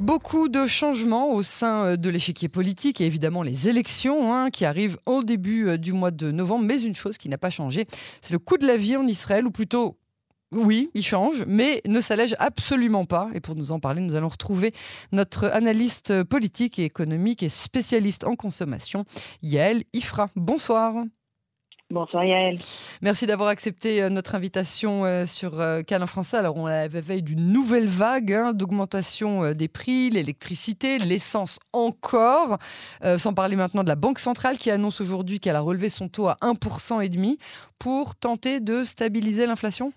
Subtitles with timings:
[0.00, 4.64] Beaucoup de changements au sein euh, de l'échiquier politique et évidemment les élections hein, qui
[4.64, 6.64] arrivent au début euh, du mois de novembre.
[6.66, 7.84] Mais une chose qui n'a pas changé,
[8.22, 9.98] c'est le coût de la vie en Israël, ou plutôt
[10.52, 13.28] oui, il change, mais ne s'allège absolument pas.
[13.34, 14.72] Et pour nous en parler, nous allons retrouver
[15.10, 19.04] notre analyste politique et économique et spécialiste en consommation,
[19.42, 20.28] Yael Ifra.
[20.36, 20.94] Bonsoir.
[21.90, 22.58] Bonsoir Yael.
[23.00, 26.36] Merci d'avoir accepté euh, notre invitation euh, sur euh, Canal français.
[26.36, 32.58] Alors on avait veille d'une nouvelle vague hein, d'augmentation des prix, l'électricité, l'essence encore,
[33.16, 36.28] sans parler maintenant de la Banque centrale qui annonce aujourd'hui qu'elle a relevé son taux
[36.28, 37.38] à 1,5% et demi
[37.78, 39.92] pour tenter de stabiliser l'inflation.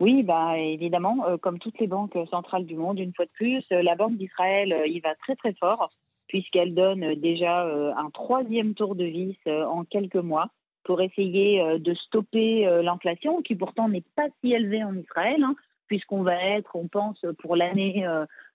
[0.00, 3.94] Oui, bah évidemment, comme toutes les banques centrales du monde, une fois de plus, la
[3.94, 5.90] Banque d'Israël y va très très fort
[6.28, 7.62] puisqu'elle donne déjà
[7.96, 10.50] un troisième tour de vis en quelques mois
[10.86, 15.42] pour essayer euh, de stopper euh, l'inflation, qui pourtant n'est pas si élevée en Israël,
[15.42, 15.56] hein,
[15.88, 18.06] puisqu'on va être, on pense, pour l'année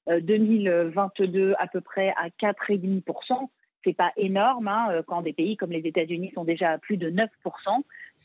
[0.07, 3.49] 2022 euh, à peu près à 4,5%.
[3.83, 7.09] C'est pas énorme hein, quand des pays comme les États-Unis sont déjà à plus de
[7.09, 7.27] 9%.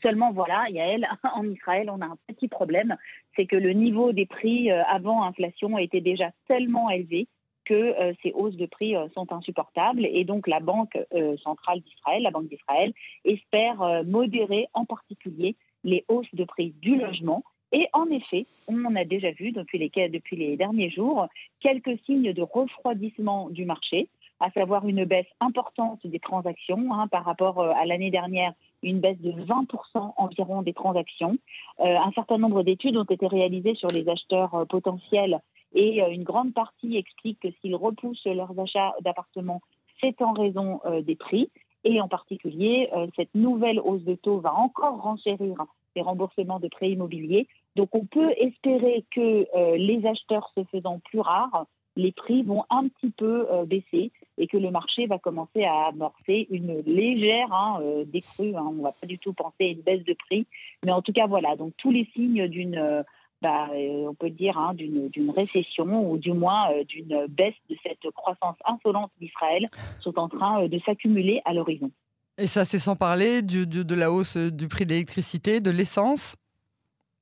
[0.01, 2.95] Seulement, voilà, Yael, en Israël, on a un petit problème,
[3.35, 7.27] c'est que le niveau des prix avant inflation était déjà tellement élevé
[7.67, 11.81] que euh, ces hausses de prix euh, sont insupportables et donc la Banque euh, centrale
[11.81, 12.93] d'Israël, la Banque d'Israël,
[13.25, 17.43] espère modérer en particulier les hausses de prix du logement.
[17.73, 21.27] Et en effet, on a déjà vu depuis les, depuis les derniers jours
[21.59, 24.07] quelques signes de refroidissement du marché,
[24.39, 29.19] à savoir une baisse importante des transactions hein, par rapport à l'année dernière, une baisse
[29.19, 31.37] de 20% environ des transactions.
[31.79, 35.41] un certain nombre d'études ont été réalisées sur les acheteurs potentiels
[35.73, 39.61] et euh, une grande partie explique que s'ils repoussent leurs achats d'appartements,
[40.01, 41.49] c'est en raison euh, des prix.
[41.83, 45.55] Et en particulier, euh, cette nouvelle hausse de taux va encore renchérir
[45.95, 47.47] les remboursements de prêts immobiliers.
[47.75, 49.45] Donc on peut espérer que
[49.77, 51.65] les acheteurs se faisant plus rares,
[51.95, 56.47] les prix vont un petit peu baisser et que le marché va commencer à amorcer
[56.51, 58.55] une légère hein, décrue.
[58.55, 58.65] Hein.
[58.67, 60.45] On ne va pas du tout penser à une baisse de prix.
[60.85, 63.03] Mais en tout cas, voilà, donc tous les signes d'une
[63.41, 67.75] bah, euh, on peut dire, hein, d'une récession ou du moins euh, d'une baisse de
[67.83, 69.65] cette croissance insolente d'Israël
[69.99, 71.91] sont en train euh, de s'accumuler à l'horizon.
[72.39, 76.35] Et ça, c'est sans parler de, de, la hausse du prix de l'électricité, de l'essence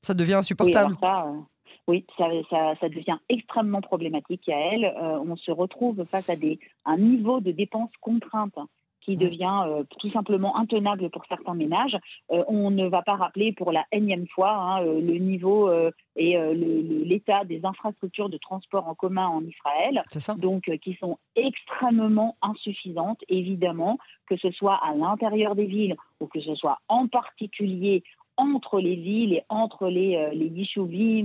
[0.04, 0.96] Ça devient insupportable
[1.88, 4.92] oui, ça, ça, ça, devient extrêmement problématique à elle.
[5.24, 8.58] on se retrouve face à des, un niveau de dépenses contraintes
[9.06, 11.96] qui devient euh, tout simplement intenable pour certains ménages.
[12.32, 15.72] Euh, on ne va pas rappeler pour la énième fois hein, euh, le niveau
[16.18, 20.04] et l'état des infrastructures de transport en commun en Israël,
[20.38, 26.40] donc qui sont extrêmement insuffisantes, évidemment, que ce soit à l'intérieur des villes ou que
[26.40, 28.04] ce soit en particulier
[28.38, 30.52] entre les villes et entre les, euh, les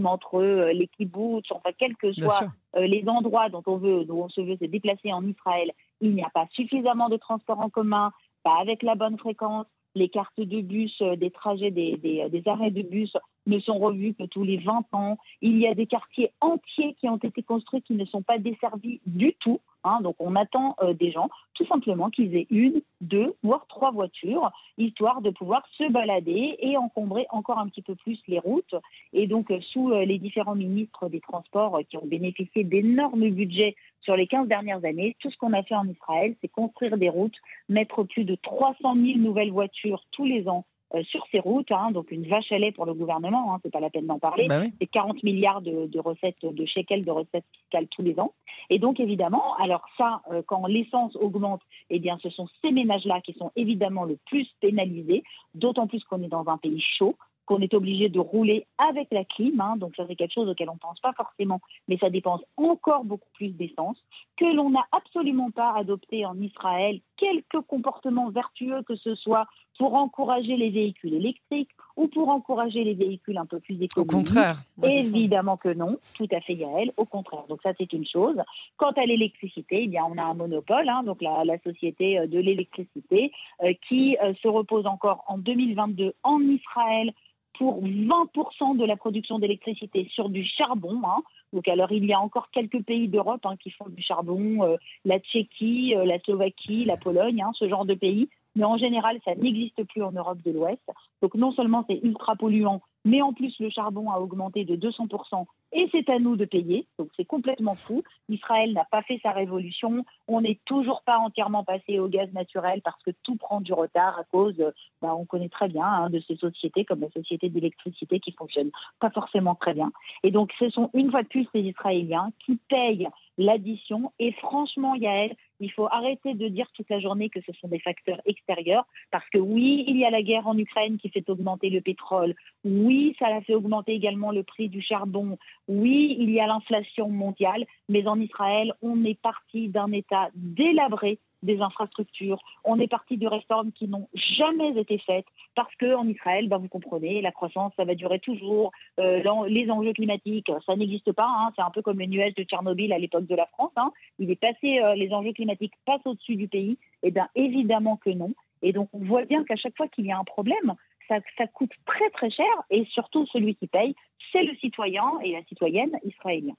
[0.04, 0.42] entre
[0.72, 4.56] les kibbutz, enfin, quels que soient les endroits dont on, veut, dont on se veut
[4.60, 8.12] se déplacer en Israël, il n'y a pas suffisamment de transports en commun,
[8.42, 9.66] pas avec la bonne fréquence.
[9.96, 13.12] Les cartes de bus, euh, des trajets, des, des, des, arrêts de bus
[13.46, 15.18] ne sont revus que tous les 20 ans.
[15.42, 19.00] Il y a des quartiers entiers qui ont été construits qui ne sont pas desservis
[19.04, 19.60] du tout.
[19.84, 20.00] Hein.
[20.02, 24.50] donc on attend euh, des gens tout simplement qu'ils aient une, deux, voire trois voitures,
[24.78, 28.74] histoire de pouvoir se balader et encombrer encore un petit peu plus les routes.
[29.12, 34.16] Et donc euh, sous les différents ministres des Transports qui ont bénéficié d'énormes budgets sur
[34.16, 37.36] les 15 dernières années, tout ce qu'on a fait en Israël, c'est construire des routes,
[37.68, 40.64] mettre plus de 300 000 nouvelles voitures tous les ans
[40.94, 43.72] euh, sur ces routes, hein, donc une vache à lait pour le gouvernement, hein, c'est
[43.72, 44.46] pas la peine d'en parler.
[44.48, 48.32] Bah c'est 40 milliards de, recettes, de shekels de recettes fiscales tous les ans.
[48.70, 53.20] Et donc évidemment, alors ça, euh, quand l'essence augmente, eh bien ce sont ces ménages-là
[53.20, 55.22] qui sont évidemment le plus pénalisés,
[55.54, 57.16] d'autant plus qu'on est dans un pays chaud
[57.50, 60.70] qu'on est obligé de rouler avec la clim, hein, donc ça c'est quelque chose auquel
[60.70, 63.98] on ne pense pas forcément, mais ça dépense encore beaucoup plus d'essence,
[64.36, 69.48] que l'on n'a absolument pas adopté en Israël quelques comportements vertueux que ce soit
[69.80, 73.96] pour encourager les véhicules électriques ou pour encourager les véhicules un peu plus écologiques.
[73.96, 74.58] Au contraire.
[74.82, 77.44] Évidemment que non, tout à fait Yael, au contraire.
[77.48, 78.36] Donc ça c'est une chose.
[78.76, 82.38] Quant à l'électricité, eh bien on a un monopole, hein, donc la, société euh, de
[82.38, 83.32] l'électricité,
[83.62, 87.14] euh, qui euh, se repose encore en 2022 en Israël
[87.60, 90.98] pour 20% de la production d'électricité sur du charbon.
[91.04, 91.22] Hein.
[91.52, 94.76] Donc alors il y a encore quelques pays d'Europe hein, qui font du charbon, euh,
[95.04, 99.18] la Tchéquie, euh, la Slovaquie, la Pologne, hein, ce genre de pays mais en général,
[99.24, 100.82] ça n'existe plus en Europe de l'Ouest.
[101.22, 105.46] Donc non seulement c'est ultra polluant, mais en plus le charbon a augmenté de 200%
[105.72, 106.86] et c'est à nous de payer.
[106.98, 108.02] Donc c'est complètement fou.
[108.28, 110.04] Israël n'a pas fait sa révolution.
[110.26, 114.18] On n'est toujours pas entièrement passé au gaz naturel parce que tout prend du retard
[114.18, 114.56] à cause,
[115.00, 118.70] bah, on connaît très bien, hein, de ces sociétés comme la société d'électricité qui fonctionne
[118.98, 119.92] pas forcément très bien.
[120.22, 123.08] Et donc ce sont une fois de plus les Israéliens qui payent
[123.40, 124.12] l'addition.
[124.18, 127.80] Et franchement, Yael, il faut arrêter de dire toute la journée que ce sont des
[127.80, 131.70] facteurs extérieurs, parce que oui, il y a la guerre en Ukraine qui fait augmenter
[131.70, 132.34] le pétrole,
[132.64, 135.38] oui, ça a fait augmenter également le prix du charbon,
[135.68, 141.18] oui, il y a l'inflation mondiale, mais en Israël, on est parti d'un État délabré
[141.42, 142.40] des infrastructures.
[142.64, 146.58] On est parti de réformes qui n'ont jamais été faites parce que en Israël, ben,
[146.58, 148.72] vous comprenez, la croissance, ça va durer toujours.
[148.98, 151.28] Euh, les enjeux climatiques, ça n'existe pas.
[151.28, 151.52] Hein.
[151.56, 153.72] C'est un peu comme le nuage de Tchernobyl à l'époque de la France.
[153.76, 153.92] Hein.
[154.18, 156.78] Il est passé, euh, les enjeux climatiques passent au-dessus du pays.
[157.02, 158.32] Eh bien, évidemment que non.
[158.62, 160.74] Et donc, on voit bien qu'à chaque fois qu'il y a un problème,
[161.08, 162.46] ça, ça, coûte très très cher.
[162.70, 163.94] Et surtout, celui qui paye,
[164.32, 166.54] c'est le citoyen et la citoyenne israélien.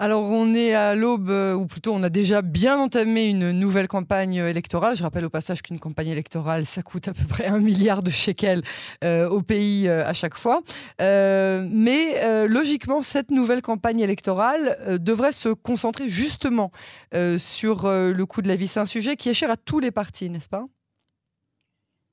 [0.00, 3.86] Alors, on est à l'aube, euh, ou plutôt on a déjà bien entamé une nouvelle
[3.86, 4.96] campagne électorale.
[4.96, 8.10] Je rappelle au passage qu'une campagne électorale, ça coûte à peu près un milliard de
[8.10, 8.62] shekels
[9.04, 10.62] euh, au pays euh, à chaque fois.
[10.98, 16.70] mais logiquement, cette nouvelle campagne électorale devrait se concentrer justement
[17.38, 18.66] sur le coût de la vie.
[18.66, 20.64] C'est un sujet qui est cher à tous les partis, n'est-ce pas?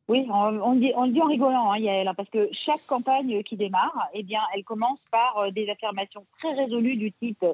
[0.07, 3.56] Oui, on, dit, le dit en rigolant, hein, Yael, hein, parce que chaque campagne qui
[3.56, 7.45] démarre, eh bien, elle commence par des affirmations très résolues du type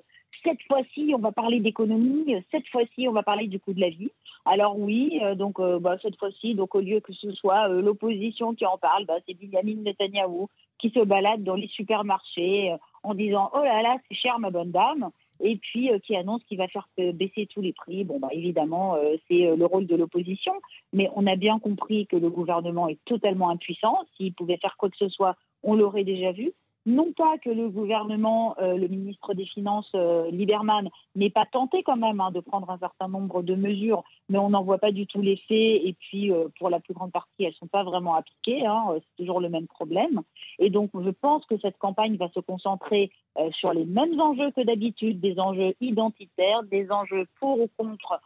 [0.44, 2.36] cette fois-ci, on va parler d'économie.
[2.52, 4.12] Cette fois-ci, on va parler du coût de la vie.
[4.46, 7.82] Alors oui, euh, donc euh, bah, cette fois-ci, donc au lieu que ce soit euh,
[7.82, 10.48] l'opposition qui en parle, bah, c'est Benjamin Netanyahou
[10.80, 14.72] qui se balade dans les supermarchés en disant oh là là, c'est cher ma bonne
[14.72, 15.10] dame,
[15.42, 18.04] et puis qui annonce qu'il va faire baisser tous les prix.
[18.04, 18.96] Bon bah évidemment,
[19.28, 20.54] c'est le rôle de l'opposition,
[20.94, 23.98] mais on a bien compris que le gouvernement est totalement impuissant.
[24.16, 26.54] S'il pouvait faire quoi que ce soit, on l'aurait déjà vu
[26.88, 31.84] non pas que le gouvernement, euh, le ministre des Finances, euh, Lieberman, n'ait pas tenté
[31.84, 34.94] quand même hein, de prendre un certain nombre de mesures, mais on n'en voit pas
[34.94, 35.86] du tout l'effet.
[35.86, 38.66] Et puis, euh, pour la plus grande partie, elles ne sont pas vraiment appliquées.
[38.66, 40.22] Hein, c'est toujours le même problème.
[40.60, 43.12] Et donc, je pense que cette campagne va se concentrer
[43.52, 48.20] sur les mêmes enjeux que d'habitude, des enjeux identitaires, des enjeux pour ou contre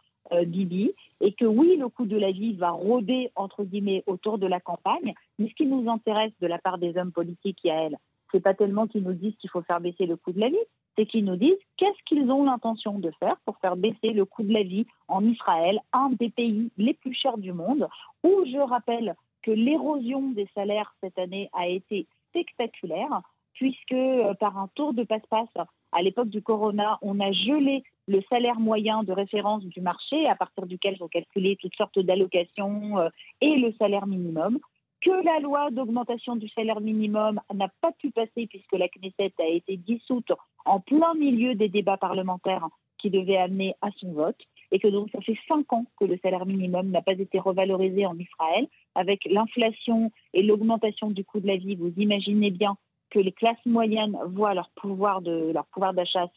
[0.46, 4.46] Bibi, et que oui, le coût de la vie va rôder, entre guillemets, autour de
[4.46, 7.98] la campagne, mais ce qui nous intéresse de la part des hommes politiques elle,
[8.32, 10.56] c'est pas tellement qu'ils nous disent qu'il faut faire baisser le coût de la vie,
[10.96, 14.42] c'est qu'ils nous disent qu'est-ce qu'ils ont l'intention de faire pour faire baisser le coût
[14.42, 17.88] de la vie en Israël, un des pays les plus chers du monde,
[18.24, 23.22] où je rappelle que l'érosion des salaires cette année a été spectaculaire,
[23.54, 28.22] puisque euh, par un tour de passe-passe, à l'époque du corona, on a gelé le
[28.30, 33.08] salaire moyen de référence du marché, à partir duquel sont calculées toutes sortes d'allocations euh,
[33.40, 34.58] et le salaire minimum
[35.02, 39.46] que la loi d'augmentation du salaire minimum n'a pas pu passer puisque la Knesset a
[39.46, 40.32] été dissoute
[40.64, 42.68] en plein milieu des débats parlementaires
[42.98, 44.38] qui devaient amener à son vote
[44.70, 48.06] et que donc ça fait cinq ans que le salaire minimum n'a pas été revalorisé
[48.06, 48.68] en Israël.
[48.94, 52.76] Avec l'inflation et l'augmentation du coût de la vie, vous imaginez bien
[53.10, 55.52] que les classes moyennes voient leur pouvoir de
[55.94, 56.30] d'achat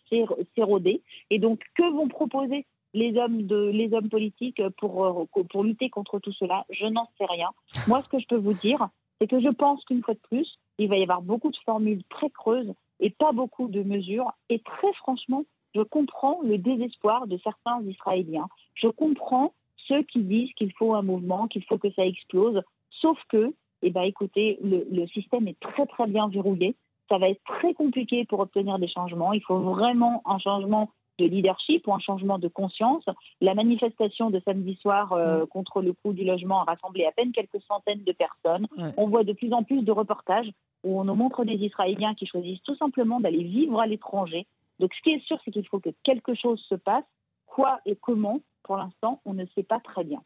[0.56, 1.02] s'éroder.
[1.30, 2.66] Et donc, que vont proposer
[2.96, 7.08] les hommes, de, les hommes politiques pour, euh, pour lutter contre tout cela Je n'en
[7.18, 7.50] sais rien.
[7.88, 8.88] Moi, ce que je peux vous dire,
[9.20, 12.04] c'est que je pense qu'une fois de plus, il va y avoir beaucoup de formules
[12.10, 14.32] très creuses et pas beaucoup de mesures.
[14.50, 15.44] Et très franchement,
[15.76, 18.48] je comprends le désespoir de certains Israéliens.
[18.76, 19.54] Je comprends
[19.88, 22.62] ceux qui disent qu'il faut un mouvement, qu'il faut que ça explose.
[23.02, 26.76] Sauf que, eh ben, écoutez, le, le système est très très bien verrouillé.
[27.10, 29.34] Ça va être très compliqué pour obtenir des changements.
[29.34, 33.06] Il faut vraiment un changement de leadership ou un changement de conscience.
[33.42, 37.32] La manifestation de samedi soir euh, contre le coût du logement a rassemblé à peine
[37.32, 38.68] quelques centaines de personnes.
[38.98, 40.50] On voit de plus en plus de reportages
[40.84, 44.46] où on nous montre des Israéliens qui choisissent tout simplement d'aller vivre à l'étranger.
[44.80, 47.04] Donc ce qui est sûr, c'est qu'il faut que quelque chose se passe.
[47.46, 50.22] Quoi et comment, pour l'instant, on ne sait pas très bien.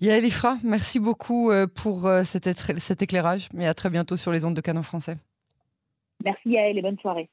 [0.00, 4.44] Yael Ifra, merci beaucoup euh, pour euh, cet, éclairage, mais à très bientôt sur les
[4.44, 5.16] ondes de Canon français.
[6.24, 7.28] Merci Yael et bonne soirée.